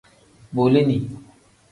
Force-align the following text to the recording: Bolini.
Bolini. 0.53 0.99